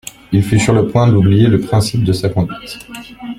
Il 0.31 0.41
fut 0.41 0.57
sur 0.59 0.73
le 0.73 0.87
point 0.87 1.07
d'oublier 1.07 1.45
le 1.45 1.59
principe 1.59 2.03
de 2.03 2.11
sa 2.11 2.27
conduite. 2.29 2.79